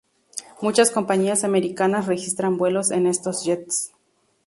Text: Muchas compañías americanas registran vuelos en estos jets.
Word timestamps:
Muchas 0.61 0.89
compañías 0.89 1.43
americanas 1.43 2.07
registran 2.07 2.57
vuelos 2.57 2.89
en 2.89 3.05
estos 3.05 3.45
jets. 3.45 3.93